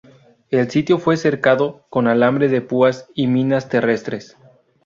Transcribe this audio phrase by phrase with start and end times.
[0.49, 4.35] El sitio fue cercado con alambre de púas y minas terrestres.